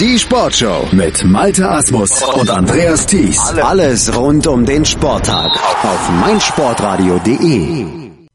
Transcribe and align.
Die 0.00 0.18
Sportshow 0.18 0.88
mit 0.90 1.24
Malte 1.24 1.70
Asmus 1.70 2.20
und 2.20 2.50
Andreas 2.50 3.06
Thies. 3.06 3.38
Alles 3.62 4.12
rund 4.16 4.44
um 4.48 4.64
den 4.66 4.84
Sporttag 4.84 5.52
auf 5.84 6.10
meinsportradio.de. 6.20 7.86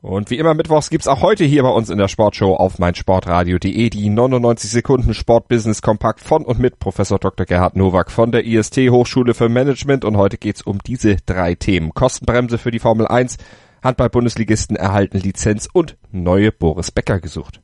Und 0.00 0.30
wie 0.30 0.38
immer 0.38 0.54
mittwochs 0.54 0.90
gibt's 0.90 1.08
auch 1.08 1.22
heute 1.22 1.42
hier 1.42 1.64
bei 1.64 1.70
uns 1.70 1.90
in 1.90 1.98
der 1.98 2.06
Sportshow 2.06 2.54
auf 2.54 2.78
meinsportradio.de 2.78 3.90
die 3.90 4.10
99 4.10 4.70
Sekunden 4.70 5.12
Sportbusiness 5.12 5.82
Kompakt 5.82 6.20
von 6.20 6.44
und 6.44 6.60
mit 6.60 6.78
Professor 6.78 7.18
Dr. 7.18 7.46
Gerhard 7.46 7.74
Nowak 7.74 8.12
von 8.12 8.30
der 8.30 8.46
IST 8.46 8.76
Hochschule 8.88 9.34
für 9.34 9.48
Management 9.48 10.04
und 10.04 10.16
heute 10.16 10.38
geht's 10.38 10.62
um 10.62 10.78
diese 10.86 11.16
drei 11.26 11.56
Themen. 11.56 11.92
Kostenbremse 11.94 12.58
für 12.58 12.70
die 12.70 12.78
Formel 12.78 13.08
1, 13.08 13.38
Handball-Bundesligisten 13.82 14.76
erhalten 14.76 15.18
Lizenz 15.18 15.68
und 15.72 15.96
neue 16.12 16.52
Boris 16.52 16.92
Becker 16.92 17.18
gesucht. 17.18 17.60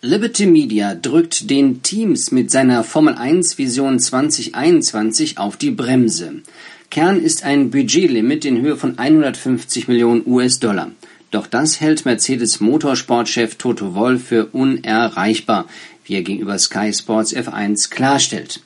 Liberty 0.00 0.46
Media 0.46 0.94
drückt 0.94 1.48
den 1.50 1.82
Teams 1.82 2.30
mit 2.30 2.50
seiner 2.50 2.84
Formel 2.84 3.14
1 3.14 3.56
Vision 3.58 3.98
2021 3.98 5.38
auf 5.38 5.56
die 5.56 5.70
Bremse. 5.70 6.42
Kern 6.90 7.20
ist 7.20 7.44
ein 7.44 7.70
Budgetlimit 7.70 8.44
in 8.44 8.60
Höhe 8.60 8.76
von 8.76 8.98
150 8.98 9.88
Millionen 9.88 10.22
US-Dollar. 10.26 10.90
Doch 11.30 11.46
das 11.46 11.80
hält 11.80 12.04
Mercedes 12.04 12.60
Motorsportchef 12.60 13.56
Toto 13.56 13.94
Wolff 13.94 14.24
für 14.24 14.46
unerreichbar, 14.46 15.66
wie 16.04 16.14
er 16.14 16.22
gegenüber 16.22 16.58
Sky 16.58 16.92
Sports 16.92 17.34
F1 17.34 17.90
klarstellt. 17.90 18.60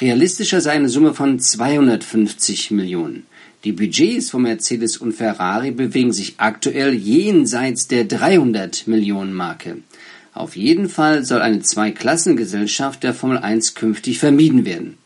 Realistischer 0.00 0.60
sei 0.60 0.72
eine 0.72 0.88
Summe 0.88 1.12
von 1.12 1.38
250 1.38 2.70
Millionen. 2.70 3.26
Die 3.64 3.72
Budgets 3.72 4.30
von 4.30 4.42
Mercedes 4.42 4.96
und 4.96 5.12
Ferrari 5.12 5.72
bewegen 5.72 6.12
sich 6.12 6.34
aktuell 6.38 6.94
jenseits 6.94 7.88
der 7.88 8.04
300 8.04 8.86
Millionen 8.86 9.34
Marke. 9.34 9.78
Auf 10.38 10.54
jeden 10.54 10.88
Fall 10.88 11.24
soll 11.24 11.42
eine 11.42 11.62
Zweiklassengesellschaft 11.62 13.02
der 13.02 13.12
Formel 13.12 13.38
1 13.38 13.74
künftig 13.74 14.20
vermieden 14.20 14.64
werden. 14.64 14.96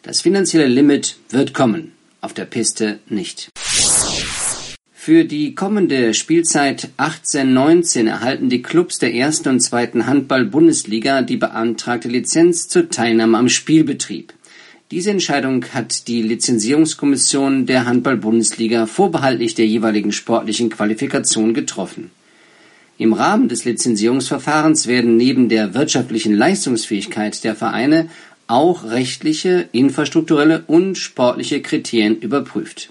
Das 0.00 0.22
finanzielle 0.22 0.66
Limit 0.66 1.16
wird 1.28 1.52
kommen, 1.52 1.92
auf 2.22 2.32
der 2.32 2.46
Piste 2.46 2.98
nicht. 3.06 3.50
Für 4.94 5.26
die 5.26 5.54
kommende 5.54 6.14
Spielzeit 6.14 6.88
18-19 6.96 8.08
erhalten 8.08 8.48
die 8.48 8.62
Clubs 8.62 8.98
der 8.98 9.12
ersten 9.12 9.50
und 9.50 9.60
zweiten 9.60 10.06
Handball-Bundesliga 10.06 11.20
die 11.20 11.36
beantragte 11.36 12.08
Lizenz 12.08 12.68
zur 12.68 12.88
Teilnahme 12.88 13.36
am 13.36 13.50
Spielbetrieb. 13.50 14.32
Diese 14.90 15.10
Entscheidung 15.10 15.66
hat 15.74 16.08
die 16.08 16.22
Lizenzierungskommission 16.22 17.66
der 17.66 17.84
Handball-Bundesliga 17.84 18.86
vorbehaltlich 18.86 19.54
der 19.54 19.66
jeweiligen 19.66 20.12
sportlichen 20.12 20.70
Qualifikation 20.70 21.52
getroffen. 21.52 22.10
Im 22.98 23.12
Rahmen 23.12 23.48
des 23.48 23.64
Lizenzierungsverfahrens 23.64 24.86
werden 24.86 25.16
neben 25.16 25.48
der 25.48 25.74
wirtschaftlichen 25.74 26.34
Leistungsfähigkeit 26.34 27.42
der 27.44 27.54
Vereine 27.54 28.08
auch 28.46 28.84
rechtliche, 28.84 29.68
infrastrukturelle 29.72 30.64
und 30.66 30.96
sportliche 30.96 31.62
Kriterien 31.62 32.18
überprüft. 32.18 32.90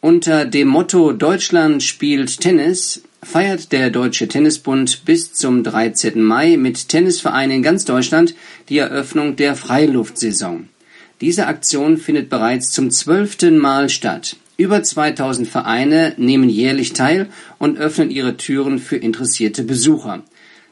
Unter 0.00 0.44
dem 0.44 0.68
Motto 0.68 1.12
Deutschland 1.12 1.82
spielt 1.82 2.40
Tennis 2.40 3.02
feiert 3.22 3.72
der 3.72 3.90
Deutsche 3.90 4.28
Tennisbund 4.28 5.04
bis 5.04 5.32
zum 5.32 5.64
13. 5.64 6.22
Mai 6.22 6.56
mit 6.56 6.88
Tennisvereinen 6.88 7.56
in 7.58 7.62
ganz 7.62 7.84
Deutschland 7.84 8.34
die 8.68 8.78
Eröffnung 8.78 9.36
der 9.36 9.56
Freiluftsaison. 9.56 10.68
Diese 11.20 11.46
Aktion 11.46 11.96
findet 11.96 12.30
bereits 12.30 12.70
zum 12.70 12.90
zwölften 12.90 13.58
Mal 13.58 13.88
statt. 13.88 14.36
Über 14.60 14.82
2000 14.82 15.46
Vereine 15.48 16.14
nehmen 16.16 16.48
jährlich 16.48 16.92
teil 16.92 17.28
und 17.58 17.78
öffnen 17.78 18.10
ihre 18.10 18.36
Türen 18.36 18.80
für 18.80 18.96
interessierte 18.96 19.62
Besucher. 19.62 20.24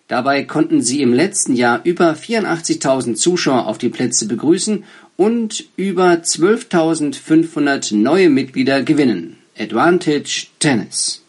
Dabei 0.09 0.43
konnten 0.43 0.83
sie 0.83 1.03
im 1.03 1.15
letzten 1.15 1.55
Jahr 1.55 1.83
über 1.85 2.15
84.000 2.15 3.15
Zuschauer 3.15 3.69
auf 3.69 3.79
die 3.79 3.89
Plätze 3.89 4.27
begrüßen 4.27 4.83
und 5.17 5.67
über 5.77 6.15
12.500 6.15 7.95
neue 7.95 8.29
Mitglieder 8.29 8.83
gewinnen. 8.83 9.39
Advantage 9.57 10.49
Tennis. 10.59 11.23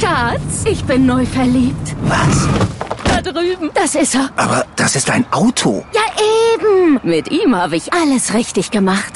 Schatz, 0.00 0.64
ich 0.68 0.82
bin 0.86 1.06
neu 1.06 1.24
verliebt. 1.24 1.94
Was? 2.02 2.48
Da 3.06 3.22
drüben. 3.22 3.70
Das 3.74 3.94
ist 3.94 4.16
er. 4.16 4.28
Aber 4.34 4.66
das 4.74 4.96
ist 4.96 5.08
ein 5.08 5.24
Auto. 5.30 5.84
Ja, 5.94 6.02
eben. 6.54 6.98
Mit 7.04 7.30
ihm 7.30 7.54
habe 7.54 7.76
ich 7.76 7.92
alles 7.92 8.34
richtig 8.34 8.72
gemacht. 8.72 9.15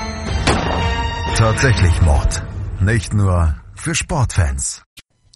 tatsächlich 1.35 2.01
Mord. 2.01 2.43
Nicht 2.79 3.13
nur 3.13 3.55
für 3.75 3.95
Sportfans. 3.95 4.83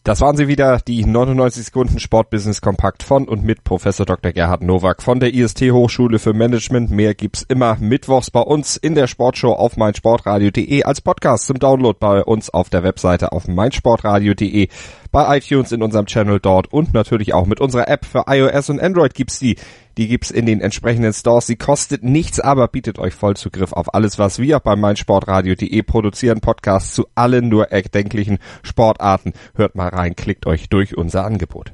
Das 0.06 0.22
waren 0.22 0.38
sie 0.38 0.48
wieder, 0.48 0.80
die 0.88 1.04
99 1.04 1.66
Sekunden 1.66 2.00
Sportbusiness 2.00 2.62
Kompakt 2.62 3.02
von 3.02 3.28
und 3.28 3.44
mit 3.44 3.64
Professor 3.64 4.06
Dr. 4.06 4.34
Gerhard 4.34 4.62
Nowak 4.62 5.02
von 5.02 5.20
der 5.20 5.34
IST 5.34 5.62
Hochschule 5.72 6.20
für 6.20 6.34
Management. 6.34 6.92
Mehr 6.92 7.16
gibt's 7.16 7.42
immer 7.42 7.78
mittwochs 7.80 8.30
bei 8.30 8.42
uns 8.42 8.78
in 8.78 8.94
der 8.94 9.08
Sportshow 9.08 9.54
auf 9.54 9.78
meinsportradio.de 9.78 10.84
als 10.84 11.02
Podcast 11.02 11.48
zum 11.48 11.58
Download 11.58 11.98
bei 12.00 12.24
uns 12.24 12.52
auf 12.52 12.70
der 12.70 12.84
Webseite 12.84 13.32
auf 13.32 13.48
meinsportradio.de 13.48 14.68
bei 15.12 15.38
iTunes 15.38 15.72
in 15.72 15.82
unserem 15.82 16.06
Channel 16.06 16.40
dort 16.40 16.72
und 16.72 16.94
natürlich 16.94 17.34
auch 17.34 17.48
mit 17.48 17.60
unserer 17.60 17.88
App 17.88 18.06
für 18.06 18.26
iOS 18.28 18.70
und 18.70 18.80
Android 18.80 19.16
gibt's 19.16 19.40
die. 19.40 19.56
Die 19.98 20.08
gibt's 20.08 20.32
in 20.32 20.46
den 20.46 20.62
entsprechenden 20.62 21.14
Stores. 21.14 21.48
Sie 21.48 21.56
kostet 21.56 22.04
nichts, 22.04 22.40
aber 22.40 22.68
bietet 22.68 23.00
euch 23.00 23.14
Vollzugriff 23.14 23.72
auf 23.72 23.94
alles, 23.94 24.20
was 24.20 24.40
wir 24.40 24.60
bei 24.60 24.76
meinsportradio.de 24.76 25.82
produzieren. 25.84 26.42
Podcasts 26.42 26.94
zu 26.94 27.08
allen 27.16 27.48
nur 27.48 27.72
erdenklichen 27.72 28.40
Sportarten. 28.64 29.34
Hört 29.56 29.76
mal 29.76 29.90
rein, 29.90 30.16
klickt 30.16 30.46
euch 30.46 30.70
durch 30.70 30.98
unser 30.98 31.26
Angebot. 31.26 31.74